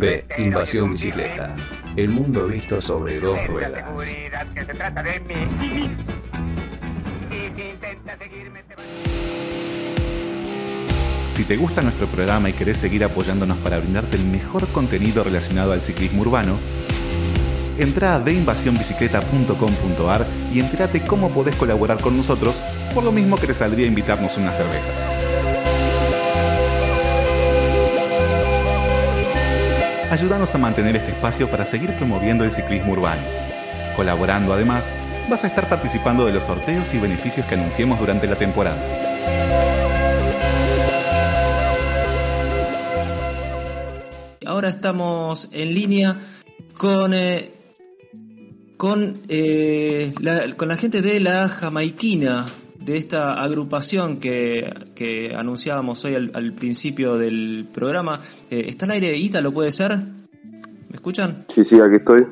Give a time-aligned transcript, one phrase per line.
[0.00, 0.24] B.
[0.38, 1.54] Invasión bicicleta.
[1.96, 4.00] El mundo visto sobre dos ruedas.
[11.30, 15.72] Si te gusta nuestro programa y querés seguir apoyándonos para brindarte el mejor contenido relacionado
[15.72, 16.58] al ciclismo urbano,
[17.78, 22.54] entra a deinvasionbicicleta.com.ar y entérate cómo podés colaborar con nosotros,
[22.94, 24.92] por lo mismo que te saldría invitarnos una cerveza.
[30.10, 33.22] Ayúdanos a mantener este espacio para seguir promoviendo el ciclismo urbano.
[33.96, 34.92] Colaborando además,
[35.28, 38.80] vas a estar participando de los sorteos y beneficios que anunciemos durante la temporada.
[44.46, 46.16] Ahora estamos en línea
[46.76, 47.50] con eh,
[48.76, 52.44] con, eh, la, con la gente de la Jamaiquina,
[52.84, 58.20] de esta agrupación que, anunciábamos hoy al, principio del programa.
[58.50, 59.96] Eh, ¿Está al aire Ítalo, puede ser?
[59.96, 61.46] ¿Me escuchan?
[61.48, 62.26] Sí, sí, aquí estoy.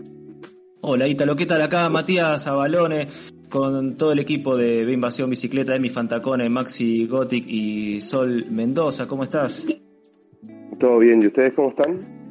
[0.82, 1.62] Hola Ítalo, ¿qué tal?
[1.62, 3.06] Acá Matías Abalone
[3.48, 9.06] con todo el equipo de B Invasión Bicicleta, Emi Fantacone, Maxi Gothic y Sol Mendoza.
[9.06, 9.66] ¿Cómo estás?
[10.78, 12.21] Todo bien, ¿y ustedes cómo están?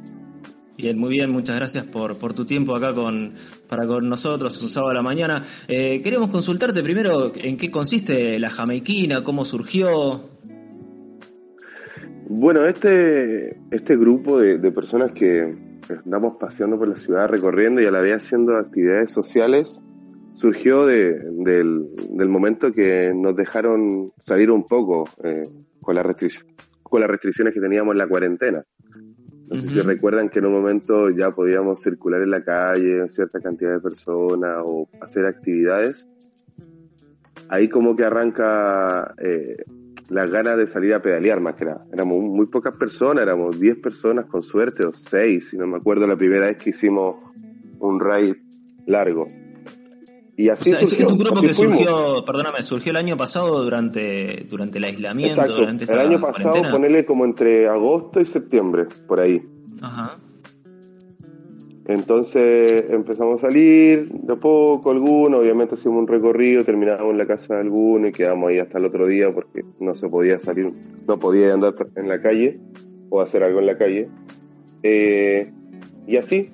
[0.82, 3.34] Bien, muy bien, muchas gracias por, tu tiempo acá con,
[3.68, 5.40] para con nosotros, un sábado a la mañana.
[5.68, 10.28] Eh, queremos consultarte primero en qué consiste la jamaiquina, cómo surgió.
[12.28, 15.56] Bueno, este, este grupo de, personas que
[16.04, 19.80] andamos paseando por la ciudad, recorriendo y a la vez haciendo actividades sociales,
[20.32, 21.12] surgió de,
[21.44, 25.44] del, momento que nos dejaron salir un poco eh,
[25.80, 26.02] con, la
[26.82, 28.64] con las restricciones que teníamos en la cuarentena.
[29.52, 33.38] No sé si recuerdan que en un momento ya podíamos circular en la calle, cierta
[33.38, 36.08] cantidad de personas o hacer actividades.
[37.50, 39.56] Ahí como que arranca eh,
[40.08, 41.84] las ganas de salir a pedalear más que nada.
[41.92, 46.06] Éramos muy pocas personas, éramos 10 personas con suerte o 6, si no me acuerdo
[46.06, 47.16] la primera vez que hicimos
[47.78, 48.36] un raid
[48.86, 49.26] largo.
[50.42, 54.84] Y así es un grupo que surgió, perdóname, surgió el año pasado durante, durante el
[54.84, 55.46] aislamiento.
[55.46, 59.40] Durante el año pasado, ponele como entre agosto y septiembre, por ahí.
[59.80, 60.18] Ajá.
[61.86, 67.54] Entonces empezamos a salir de poco, alguno, obviamente hicimos un recorrido, terminamos en la casa
[67.54, 70.72] de alguno y quedamos ahí hasta el otro día porque no se podía salir,
[71.06, 72.58] no podía andar en la calle
[73.10, 74.08] o hacer algo en la calle.
[74.82, 75.52] Eh,
[76.08, 76.50] y así,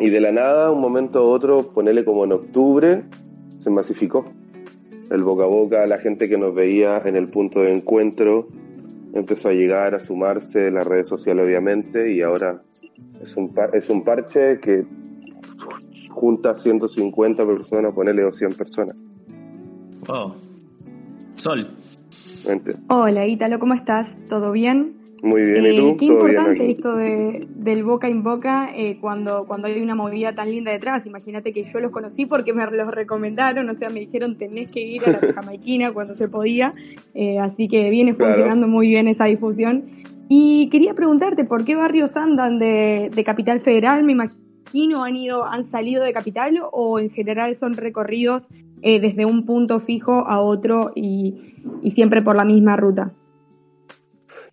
[0.00, 3.04] y de la nada, un momento a otro, ponerle como en octubre,
[3.58, 4.24] se masificó.
[5.10, 8.48] El boca a boca, la gente que nos veía en el punto de encuentro
[9.12, 12.62] empezó a llegar, a sumarse, las redes sociales obviamente, y ahora
[13.20, 14.86] es un, es un parche que
[16.10, 18.96] junta 150 personas, ponerle 200 personas.
[20.06, 20.34] Wow.
[21.34, 21.66] Sol.
[22.88, 24.08] Hola, Ítalo, ¿cómo estás?
[24.28, 24.99] ¿Todo bien?
[25.22, 25.88] Muy bien, ¿y tú?
[25.88, 30.34] Eh, qué importante esto de, del boca en boca eh, cuando, cuando hay una movida
[30.34, 31.06] tan linda detrás.
[31.06, 34.80] Imagínate que yo los conocí porque me los recomendaron, o sea, me dijeron tenés que
[34.80, 36.72] ir a la jamaiquina cuando se podía,
[37.14, 39.84] eh, así que viene funcionando muy bien esa difusión.
[40.28, 44.04] Y quería preguntarte, ¿por qué barrios andan de, de Capital Federal?
[44.04, 48.44] Me imagino han ido, han salido de Capital o en general son recorridos
[48.82, 53.12] desde un punto fijo a otro y, y siempre por la misma ruta.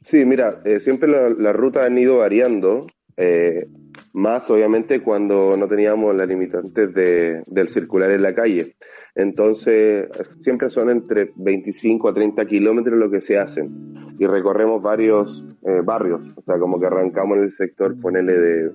[0.07, 2.87] Sí, mira, eh, siempre las rutas han ido variando,
[3.17, 3.67] eh,
[4.13, 8.77] más obviamente cuando no teníamos las limitantes de, del circular en la calle.
[9.15, 10.07] Entonces,
[10.39, 14.15] siempre son entre 25 a 30 kilómetros lo que se hacen.
[14.17, 18.71] Y recorremos varios eh, barrios, o sea, como que arrancamos en el sector, ponele de...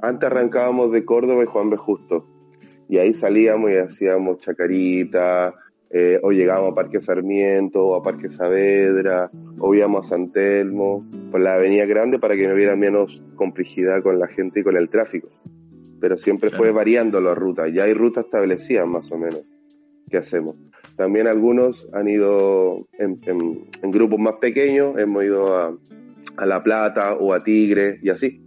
[0.00, 1.76] Antes arrancábamos de Córdoba y Juan B.
[1.76, 2.28] Justo.
[2.88, 5.56] Y ahí salíamos y hacíamos chacarita,
[5.94, 11.06] eh, o llegábamos a Parque Sarmiento, o a Parque Saavedra, o íbamos a San Telmo,
[11.30, 14.76] por la avenida grande para que no hubiera menos complejidad con la gente y con
[14.76, 15.28] el tráfico.
[16.00, 19.42] Pero siempre fue variando la ruta, ya hay rutas establecidas más o menos
[20.10, 20.56] que hacemos.
[20.96, 23.18] También algunos han ido en,
[23.90, 25.76] grupos más pequeños, hemos ido a,
[26.36, 28.42] a La Plata o a Tigre y así.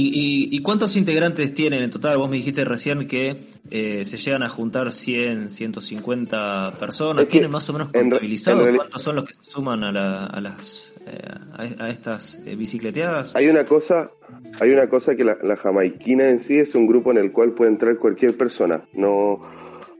[0.00, 2.18] ¿Y, cuántos integrantes tienen en total?
[2.18, 3.38] Vos me dijiste recién que
[3.70, 7.26] eh, se llegan a juntar 100, 150 personas.
[7.26, 11.88] ¿Tienen más o menos contabilizado cuántos son los que se suman a, las eh, a,
[11.88, 13.34] estas eh, bicicleteadas?
[13.34, 14.12] Hay una cosa,
[14.60, 17.72] hay una cosa que la, jamaiquina en sí es un grupo en el cual puede
[17.72, 18.84] entrar cualquier persona.
[18.92, 19.40] No,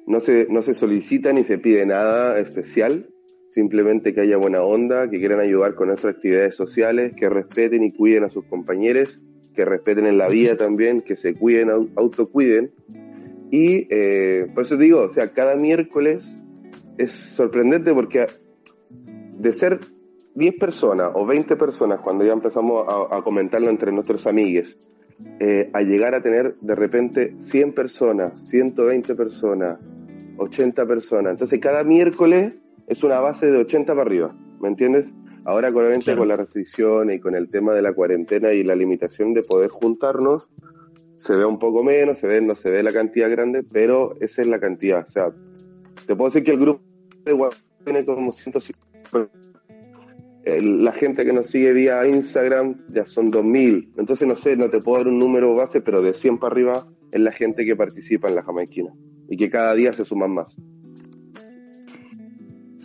[0.07, 3.09] no se, no se solicita ni se pide nada especial
[3.51, 7.91] simplemente que haya buena onda, que quieran ayudar con nuestras actividades sociales, que respeten y
[7.91, 9.23] cuiden a sus compañeros
[9.59, 12.71] que respeten en la vida también, que se cuiden, autocuiden.
[13.51, 16.39] Y eh, por eso digo, o sea, cada miércoles
[16.97, 18.29] es sorprendente porque
[19.37, 19.81] de ser
[20.37, 24.79] 10 personas o 20 personas, cuando ya empezamos a, comentarlo entre nuestros amigues,
[25.41, 29.81] eh, a llegar a tener de repente 100 personas, 120 personas,
[30.37, 31.33] 80 personas.
[31.33, 32.55] Entonces cada miércoles
[32.87, 35.17] es una base de 80 para arriba, ¿me entiendes?
[35.49, 39.33] Ahora obviamente con la restricción y con el tema de la cuarentena y la limitación
[39.33, 40.51] de poder juntarnos,
[41.17, 44.43] se ve un poco menos, se ve, no se ve la cantidad grande, pero esa
[44.43, 45.07] es la cantidad.
[45.09, 45.33] O sea,
[46.07, 46.83] te puedo decir que el grupo
[47.25, 47.53] igual
[47.83, 48.79] tiene como 150.
[50.45, 53.95] La gente que nos sigue vía Instagram ya son 2000.
[53.97, 56.87] Entonces, no sé, no te puedo dar un número base, pero de 100 para arriba
[57.11, 58.93] es la gente que participa en la jamaiquina
[59.31, 60.59] y que cada día se suman más.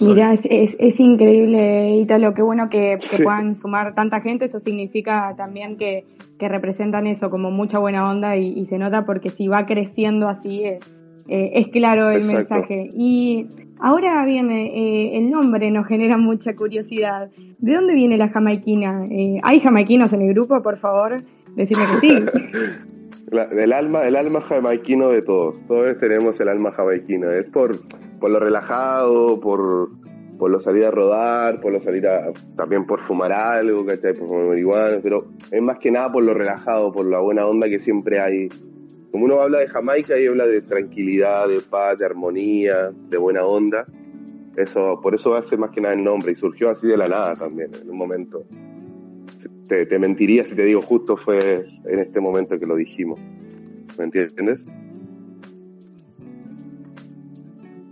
[0.01, 5.77] Mira, es, es, increíble, Italo, qué bueno que, puedan sumar tanta gente, eso significa también
[5.77, 6.05] que,
[6.39, 10.79] representan eso como mucha buena onda y, se nota porque si va creciendo así eh,
[11.29, 12.89] eh, es claro el mensaje.
[12.93, 13.47] Y
[13.79, 17.29] ahora viene, eh, el nombre nos genera mucha curiosidad.
[17.59, 19.07] ¿De dónde viene la jamaiquina?
[19.43, 21.23] ¿Hay jamaiquinos en el grupo, por favor?
[21.55, 22.25] Decime que sí.
[23.31, 25.65] el alma, el alma jamaiquino de todos.
[25.65, 27.31] Todos tenemos el alma jamaiquino.
[27.31, 27.79] Es por
[28.23, 29.89] por lo relajado, por,
[30.39, 34.13] por lo salir a rodar, por lo salir a, también por fumar algo, ¿cachai?
[34.13, 37.67] Por fumar marihuana, pero es más que nada por lo relajado, por la buena onda
[37.67, 38.47] que siempre hay.
[39.11, 43.43] Como uno habla de Jamaica y habla de tranquilidad, de paz, de armonía, de buena
[43.43, 43.85] onda.
[44.55, 47.35] Eso, por eso hace más que nada el nombre y surgió así de la nada
[47.35, 48.45] también, en un momento.
[49.67, 53.19] Te, te mentiría si te digo justo fue en este momento que lo dijimos.
[53.97, 54.65] ¿Me entiendes?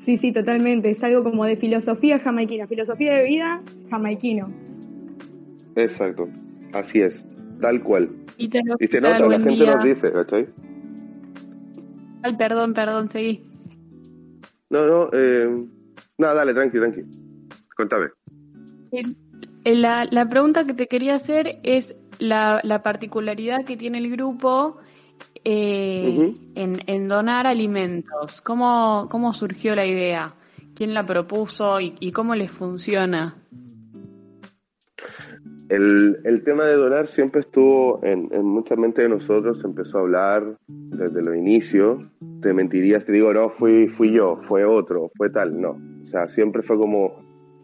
[0.05, 0.89] Sí, sí, totalmente.
[0.89, 4.51] Es algo como de filosofía jamaiquina, filosofía de vida jamaiquino.
[5.75, 6.27] Exacto,
[6.73, 7.25] así es,
[7.59, 8.09] tal cual.
[8.37, 10.47] Y, se nota, la gente nos dice, ¿cachai?
[12.23, 13.43] Ay, perdón, perdón, seguí.
[14.69, 15.65] No, no, eh,
[16.17, 17.01] nada, dale, tranqui, tranqui.
[17.75, 18.07] Cuéntame.
[19.63, 24.77] La, la pregunta que te quería hacer es la, la particularidad que tiene el grupo
[25.43, 28.41] eh, en, donar alimentos.
[28.41, 30.33] ¿Cómo, ¿Cómo surgió la idea?
[30.75, 33.35] ¿Quién la propuso y, cómo les funciona?
[35.69, 40.57] El, tema de donar siempre estuvo en, mucha mente de nosotros, se empezó a hablar
[40.67, 42.07] desde los inicios.
[42.41, 45.79] Te mentiría si te digo, no, fui, fui yo, fue otro, fue tal, no.
[46.01, 47.15] O sea, siempre fue como,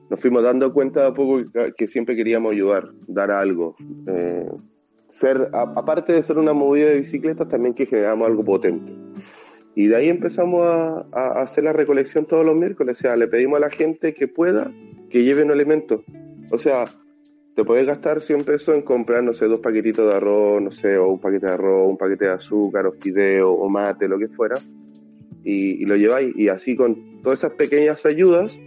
[0.10, 1.44] nos fuimos dando cuenta de a poco
[1.76, 3.76] que, siempre queríamos ayudar, dar algo.
[4.08, 4.50] Eh,
[5.10, 8.94] ser, aparte de ser una movida de bicicletas, también que generamos algo potente.
[9.76, 11.08] Y de ahí empezamos a,
[11.42, 12.98] hacer la recolección todos los miércoles.
[12.98, 14.72] O sea, le pedimos a la gente que pueda
[15.10, 16.04] que lleve un elemento.
[16.52, 16.86] O sea,
[17.56, 20.98] te puedes gastar 100 pesos en comprar, no sé, dos paquetitos de arroz, no sé,
[20.98, 24.28] o un paquete de arroz, un paquete de azúcar, o fideo, o mate, lo que
[24.28, 24.56] fuera,
[25.44, 26.36] y, lo lleváis.
[26.36, 28.60] Y así con todas esas pequeñas ayudas,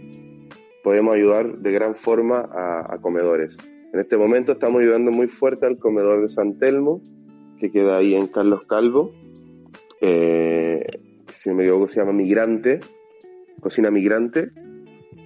[0.83, 3.57] podemos ayudar de gran forma a comedores.
[3.93, 7.01] En este momento estamos ayudando muy fuerte al comedor de San Telmo,
[7.59, 9.11] que queda ahí en Carlos Calvo,
[9.99, 10.85] eh,
[11.27, 12.79] si no me equivoco se llama Migrante,
[13.59, 14.49] Cocina Migrante,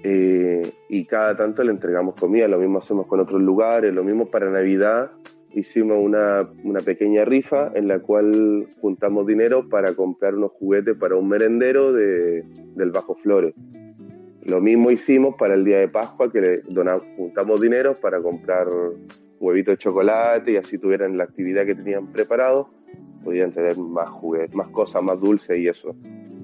[0.04, 4.26] eh, y cada tanto le entregamos comida, lo mismo hacemos con otros lugares, lo mismo
[4.32, 5.12] para Navidad
[5.54, 11.16] hicimos una, una, pequeña rifa en la cual juntamos dinero para comprar unos juguetes para
[11.16, 12.44] un merendero de,
[12.76, 13.54] del Bajo Flores.
[14.46, 18.68] Lo mismo hicimos para el día de Pascua, que le donamos, juntamos dinero para comprar
[19.40, 22.70] huevitos de chocolate y así tuvieran la actividad que tenían preparado,
[23.24, 25.96] podían tener más juguetes, más cosas, más dulces y eso.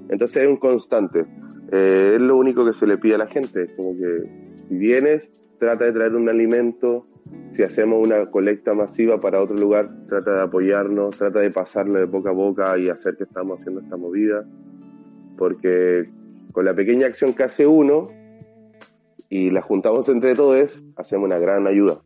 [0.09, 1.25] Entonces es un constante.
[1.71, 4.23] Eh, es lo único que se le pide a la gente, como que
[4.67, 7.05] si vienes, trata de traer un alimento,
[7.51, 12.05] si hacemos una colecta masiva para otro lugar, trata de apoyarnos, trata de pasarle de
[12.05, 14.43] boca a boca y hacer que estamos haciendo esta movida,
[15.37, 16.09] porque
[16.51, 18.09] con la pequeña acción que hace uno
[19.29, 22.01] y la juntamos entre todos, hacemos una gran ayuda.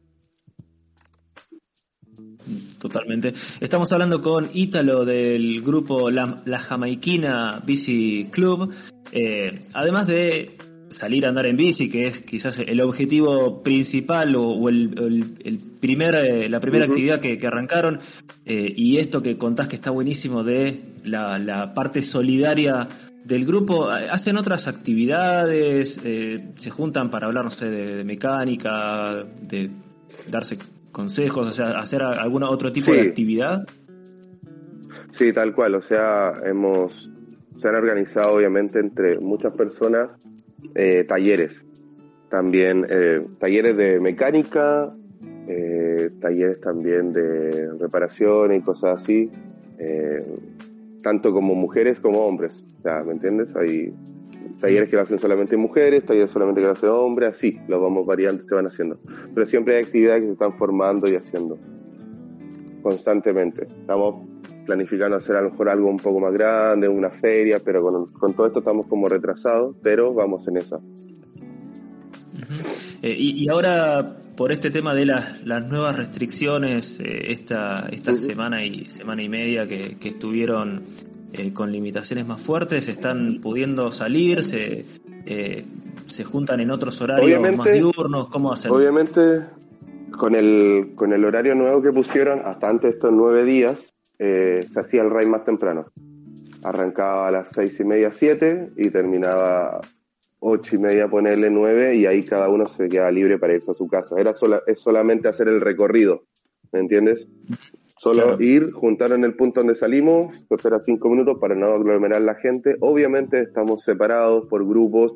[2.80, 3.34] Totalmente.
[3.60, 8.72] Estamos hablando con Ítalo del grupo La, Jamaiquina Bici Club.
[9.12, 10.58] Eh, además de
[10.90, 16.48] salir a andar en bici, que es quizás el objetivo principal o, el, primer, eh,
[16.48, 18.00] la primera actividad que, arrancaron,
[18.46, 22.88] eh, y esto que contás que está buenísimo de la, la parte solidaria
[23.26, 29.72] del grupo hacen otras actividades, eh, se juntan para hablar, no sé, de, mecánica, de
[30.30, 30.60] darse
[30.92, 33.66] consejos, o sea, hacer algún otro tipo de actividad.
[35.10, 37.12] Sí, tal cual, o sea, hemos,
[37.58, 40.16] se han organizado obviamente entre muchas personas
[40.76, 41.66] eh, talleres,
[42.30, 44.94] también eh, talleres de mecánica,
[46.22, 49.30] talleres también de reparación y cosas así
[51.06, 53.56] tanto como mujeres como hombres, ¿me entiendes?
[53.56, 53.94] Hay
[54.60, 58.08] talleres que lo hacen solamente mujeres, talleres solamente que lo hacen hombres, así, lo vamos
[58.08, 58.98] variando, se van haciendo.
[59.36, 61.60] Pero siempre hay actividades que se están formando y haciendo
[62.82, 63.68] constantemente.
[63.68, 64.26] Estamos
[64.66, 68.34] planificando hacer a lo mejor algo un poco más grande, una feria, pero con, con
[68.34, 70.80] todo esto estamos como retrasados, pero vamos en esa.
[73.04, 78.64] Eh, y, ahora, por este tema de las, las nuevas restricciones, eh, esta, esta semana
[78.64, 80.84] y semana y media que, que estuvieron
[81.34, 84.86] eh, con limitaciones más fuertes, están pudiendo salir, se,
[86.06, 88.72] se juntan en otros horarios más diurnos, ¿cómo hacen?
[88.72, 89.42] Obviamente,
[90.18, 94.80] con el, con el horario nuevo que pusieron, hasta antes de estos nueve días, se
[94.80, 95.88] hacía el RAI más temprano.
[96.64, 99.82] Arrancaba a las seis y media, siete y terminaba
[100.40, 103.74] ocho y media ponerle nueve y ahí cada uno se queda libre para irse a
[103.74, 104.20] su casa.
[104.20, 106.24] Era sola, es solamente hacer el recorrido,
[106.72, 107.30] ¿me entiendes?
[107.98, 112.36] Solo ir, juntar en el punto donde salimos, espera cinco minutos para no aglomerar la
[112.36, 112.76] gente.
[112.82, 115.14] Obviamente estamos separados por grupos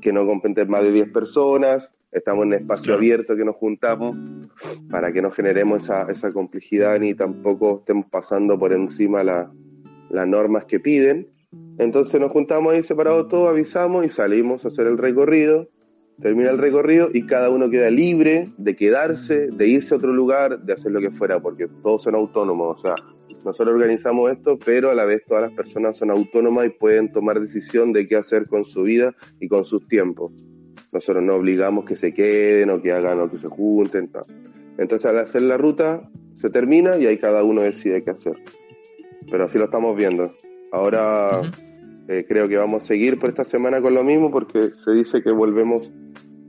[0.00, 4.16] que no competen más de 10 personas, estamos en espacio abierto que nos juntamos
[4.90, 9.50] para que no generemos esa, esa complejidad ni tampoco estemos pasando por encima la,
[10.10, 11.28] las normas que piden.
[11.80, 15.70] Entonces nos juntamos ahí separados todos, avisamos y salimos a hacer el recorrido.
[16.20, 20.60] Termina el recorrido y cada uno queda libre de quedarse, de irse a otro lugar,
[20.60, 22.78] de hacer lo que fuera, porque todos son autónomos.
[22.78, 22.96] O sea,
[23.46, 27.40] nosotros organizamos esto, pero a la vez todas las personas son autónomas y pueden tomar
[27.40, 30.32] decisión de qué hacer con su vida y con sus tiempos.
[30.92, 34.10] Nosotros no obligamos que se queden o que hagan o que se junten.
[34.76, 38.34] Entonces al hacer la ruta se termina y ahí cada uno decide qué hacer.
[39.30, 40.34] Pero así lo estamos viendo.
[40.72, 41.40] Ahora
[42.10, 45.22] eh, creo que vamos a seguir por esta semana con lo mismo porque se dice
[45.22, 45.92] que volvemos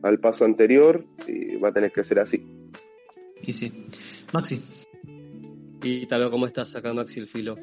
[0.01, 2.43] al paso anterior y va a tener que ser así.
[3.43, 3.71] Y sí.
[4.33, 4.59] Maxi.
[5.83, 6.31] ¿Y tal?
[6.31, 7.55] ¿Cómo estás acá, Maxi el Filo?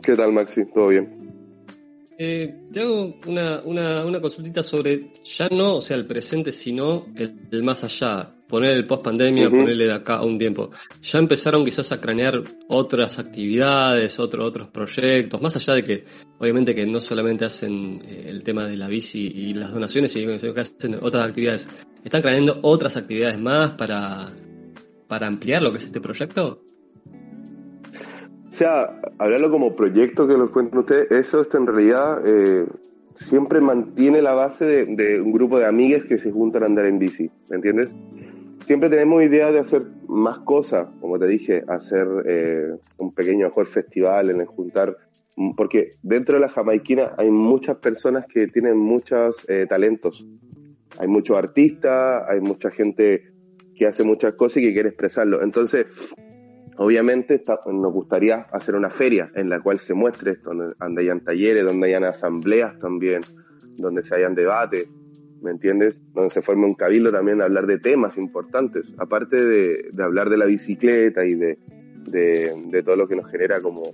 [0.00, 0.64] ¿Qué tal, Maxi?
[0.66, 1.26] ¿Todo bien?
[2.18, 7.06] Eh, te hago una, una, una, consultita sobre ya no, o sea, el presente, sino
[7.16, 10.70] el más allá poner el post pandemia, ponerle de acá a un tiempo.
[11.02, 16.04] Ya empezaron quizás a cranear otras actividades, otros otros proyectos, más allá de que
[16.38, 20.38] obviamente que no solamente hacen eh, el tema de la bici y las donaciones, sino
[20.38, 21.68] que hacen otras actividades.
[22.04, 24.32] ¿Están craneando otras actividades más para,
[25.08, 26.62] para ampliar lo que es este proyecto?
[28.48, 32.66] O sea, hablarlo como proyecto que lo cuenten ustedes, eso está en realidad eh,
[33.12, 36.86] siempre mantiene la base de, de, un grupo de amigues que se juntan a andar
[36.86, 37.88] en bici, ¿me entiendes?
[38.64, 43.66] Siempre tenemos idea de hacer más cosas, como te dije, hacer eh, un pequeño mejor
[43.66, 44.96] festival, en el juntar,
[45.56, 50.26] porque dentro de la jamaiquina hay muchas personas que tienen muchos eh, talentos.
[50.98, 53.32] Hay muchos artistas, hay mucha gente
[53.74, 55.42] que hace muchas cosas y que quiere expresarlo.
[55.42, 55.86] Entonces,
[56.78, 61.64] obviamente nos gustaría hacer una feria en la cual se muestre esto, donde hayan talleres,
[61.64, 63.22] donde hayan asambleas también,
[63.76, 64.88] donde se hayan debates
[65.42, 66.00] ¿me entiendes?
[66.14, 70.38] Donde se forme un cabildo también a hablar de temas importantes, aparte de, hablar de
[70.38, 71.58] la bicicleta y de,
[72.84, 73.92] todo lo que nos genera como,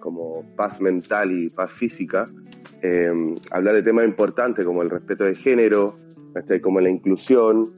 [0.00, 2.28] como paz mental y paz física,
[2.82, 5.98] em, hablar de temas importantes como el respeto de género,
[6.34, 7.72] este, como la inclusión,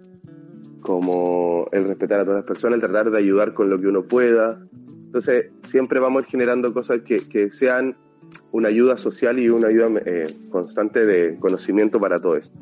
[0.80, 4.06] como el respetar a todas las personas, el tratar de ayudar con lo que uno
[4.06, 4.60] pueda.
[5.06, 7.96] Entonces, siempre vamos generando cosas que, que sean
[8.52, 12.52] una ayuda social y una ayuda eh, constante de conocimiento para todos.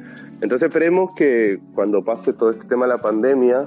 [0.40, 3.66] Entonces esperemos que cuando pase todo este tema de la pandemia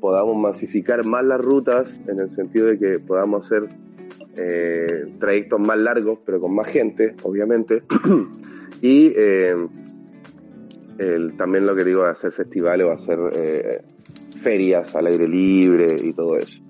[0.00, 3.68] podamos masificar más las rutas en el sentido de que podamos hacer
[4.36, 7.82] eh, trayectos más largos pero con más gente, obviamente.
[8.82, 9.54] y eh,
[11.38, 13.82] también lo que digo de hacer festivales o hacer
[14.40, 16.63] ferias al aire libre y todo eso.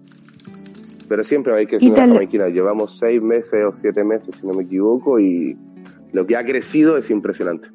[1.08, 2.48] Pero siempre hay que ser una máquina.
[2.48, 5.56] Llevamos seis meses o siete meses, si no me equivoco, y
[6.12, 7.68] lo que ha crecido es impresionante.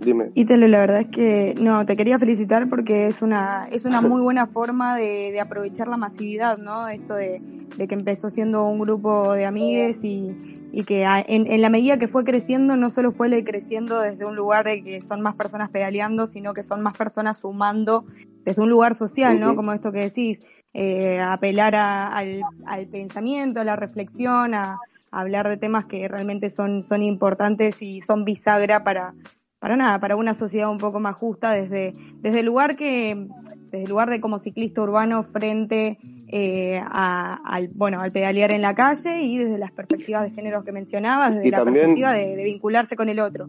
[0.00, 0.32] Dime.
[0.34, 4.20] Ítalo, la verdad es que no, te quería felicitar porque es una es una muy
[4.22, 6.88] buena forma de, aprovechar la masividad, ¿no?
[6.88, 7.40] Esto de,
[7.76, 10.36] que empezó siendo un grupo de amigues y,
[10.72, 14.34] y que en, en, la medida que fue creciendo, no solo fue creciendo desde un
[14.34, 18.04] lugar de que son más personas pedaleando, sino que son más personas sumando
[18.44, 19.54] desde un lugar social, ¿no?
[19.54, 20.40] Como esto que decís,
[20.74, 22.42] eh, apelar al,
[22.90, 24.78] pensamiento, a la reflexión, a,
[25.10, 29.12] hablar de temas que realmente son, son importantes y son bisagra para,
[29.58, 33.28] para nada, para una sociedad un poco más justa desde, desde el lugar que,
[33.66, 35.98] desde el lugar de como ciclista urbano frente
[36.28, 40.72] eh, al, bueno, al pedalear en la calle y desde las perspectivas de género que
[40.72, 43.48] mencionabas, desde la perspectiva de, vincularse con el otro.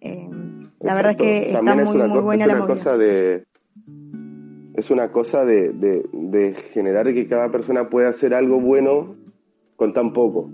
[0.00, 0.30] Eh,
[0.80, 3.44] la verdad es que está muy, muy buena la cosa de
[4.74, 9.16] es una cosa de, de, generar que cada persona pueda hacer algo bueno
[9.76, 10.50] con tan poco.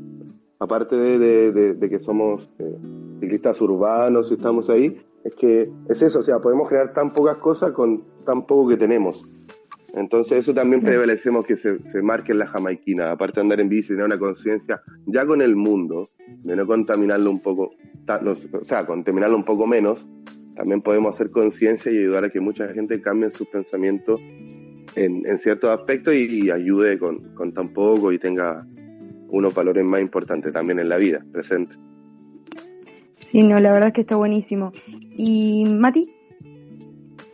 [0.58, 2.78] Aparte de, que somos eh,
[3.20, 7.36] ciclistas urbanos, si estamos ahí, es que es eso, o sea, podemos crear tan pocas
[7.36, 9.26] cosas con tan poco que tenemos.
[9.94, 13.68] Entonces eso también prevalecemos que se, se marque en la jamaiquina, aparte de andar en
[13.68, 16.08] bici, tener una conciencia ya con el mundo,
[16.42, 17.70] de no contaminarlo un poco,
[18.06, 20.06] o sea, contaminarlo un poco menos,
[20.58, 24.20] también podemos hacer conciencia y ayudar a que mucha gente cambie sus pensamientos
[24.96, 28.66] en, en ciertos aspectos y, ayude con, con tan poco y tenga
[29.28, 31.76] unos valores más importantes también en la vida presente.
[33.14, 34.72] Sí, no, la verdad es que está buenísimo.
[35.16, 36.12] ¿Y Mati?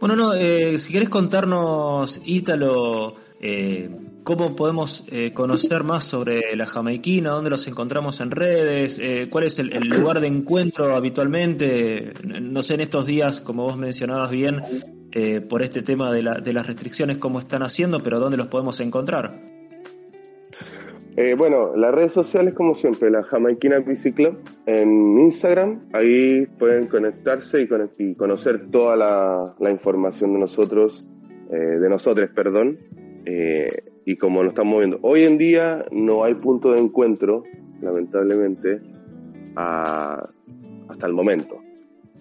[0.00, 3.88] Bueno, no, eh, si querés contarnos, Ítalo, eh,
[4.24, 9.00] cómo podemos eh, conocer más sobre la jamaiquina, dónde los encontramos en redes,
[9.30, 14.30] cuál es el, lugar de encuentro habitualmente, no sé, en estos días, como vos mencionabas
[14.30, 14.62] bien,
[15.48, 18.80] por este tema de, la, de las restricciones, cómo están haciendo, pero dónde los podemos
[18.80, 19.54] encontrar.
[21.16, 25.88] Eh, bueno, las redes sociales, como siempre, la Jamaiquina Bici Club en Instagram.
[25.92, 31.04] Ahí pueden conectarse y, conocer toda la, información de nosotros,
[31.52, 32.78] eh, de nosotros, perdón,
[33.26, 34.98] eh, y cómo nos estamos moviendo.
[35.02, 37.42] Hoy en día no hay punto de encuentro,
[37.80, 38.78] lamentablemente,
[39.54, 40.32] hasta
[41.06, 41.60] el momento.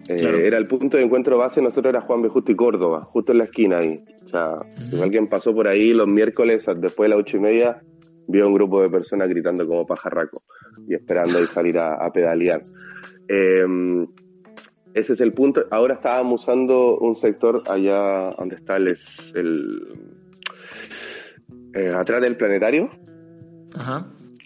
[0.08, 2.28] Era el punto de encuentro base, nosotros era Juan B.
[2.28, 4.04] Justo y Córdoba, justo en la esquina ahí.
[4.22, 4.58] O sea,
[4.90, 7.82] si alguien pasó por ahí los miércoles después de las ocho y media,
[8.26, 10.42] vio un grupo de personas gritando como pajarraco
[10.86, 12.62] y esperando y salir a, pedalear.
[13.28, 14.06] Em,
[14.92, 15.66] ese es el punto.
[15.70, 18.96] Ahora estábamos usando un sector allá donde está el,
[21.74, 22.90] eh, atrás del planetario.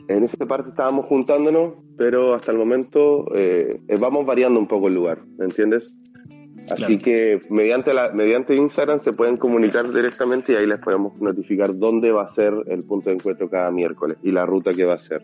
[0.09, 4.95] En esa parte estábamos juntándonos, pero hasta el momento eh, vamos variando un poco el
[4.95, 5.95] lugar, ¿me entiendes?
[6.71, 11.77] Así que mediante, la, mediante Instagram se pueden comunicar directamente y ahí les podemos notificar
[11.77, 14.95] dónde va a ser el punto de encuentro cada miércoles y la ruta que va
[14.95, 15.23] a ser.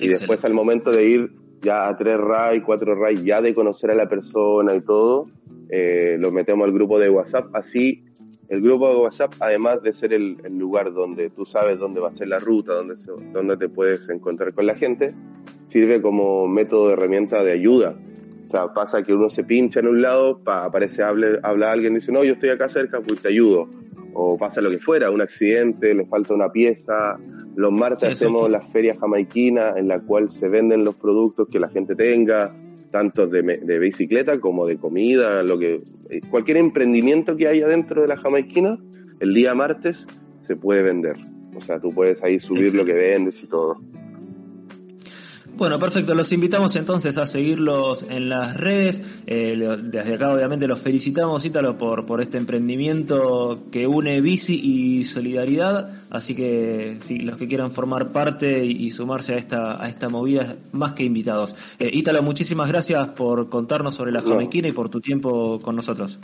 [0.00, 3.90] y después al momento de ir ya a tres RAI, cuatro RAI, ya de conocer
[3.90, 5.26] a la persona y todo,
[5.68, 7.54] eh, lo metemos al grupo de WhatsApp.
[7.54, 8.04] Así,
[8.50, 12.12] el grupo de WhatsApp, además de ser el, lugar donde tú sabes dónde va a
[12.12, 12.94] ser la ruta, dónde,
[13.32, 15.14] dónde te puedes encontrar con la gente,
[15.66, 17.96] sirve como método de herramienta de ayuda
[18.50, 22.10] o sea, pasa que uno se pincha en un lado, aparece, habla, habla alguien, dice,
[22.10, 23.68] no, yo estoy acá cerca, pues te ayudo.
[24.12, 27.16] O pasa lo que fuera, un accidente, le falta una pieza.
[27.54, 31.68] Los martes hacemos la feria jamaiquina en la cual se venden los productos que la
[31.68, 32.52] gente tenga,
[32.90, 38.02] tanto de, de bicicleta como de comida, lo que eh, cualquier emprendimiento que haya dentro
[38.02, 38.78] de la jamaiquina,
[39.20, 40.06] el día martes
[40.40, 41.16] se puede vender.
[41.54, 43.76] O sea, tú puedes ahí subir lo que vendes y todo.
[45.60, 46.14] Bueno, perfecto.
[46.14, 49.20] Los invitamos entonces a seguirlos en las redes.
[49.26, 55.04] Eh, desde acá, obviamente, los felicitamos, Ítalo, por, por este emprendimiento que une bici y
[55.04, 55.90] solidaridad.
[56.08, 60.56] Así que, sí, los que quieran formar parte y, sumarse a esta, a esta movida,
[60.72, 61.54] más que invitados.
[61.78, 66.20] Eh, Ítalo, muchísimas gracias por contarnos sobre la Jamequina y por tu tiempo con nosotros.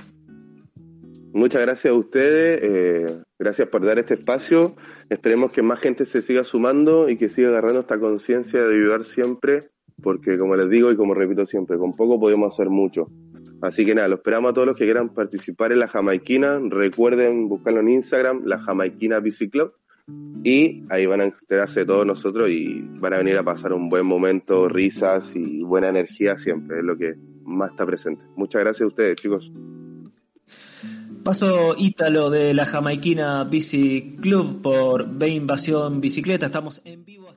[1.35, 4.77] Muchas gracias a ustedes, eh, gracias por dar este espacio.
[5.09, 9.05] Esperemos que más gente se siga sumando y que siga agarrando esta conciencia de ayudar
[9.05, 9.70] siempre,
[10.03, 13.09] porque como les digo y como repito siempre, con poco podemos hacer mucho.
[13.62, 16.61] Así que nada, lo esperamos a todos los que quieran participar en la Jamaiquina.
[16.68, 19.72] Recuerden buscarlo en Instagram, la Jamaiquina Bici Club.
[20.44, 24.07] Y ahí van a enterarse todos nosotros y van a venir a pasar un buen
[24.07, 28.22] momento, risas y buena energía siempre, es lo que más está presente.
[28.37, 29.53] Muchas gracias a ustedes, chicos.
[31.27, 36.47] Paso Ítalo de la Jamaiquina Bici Club por B Invasión Bicicleta.
[36.47, 37.26] Estamos en vivo.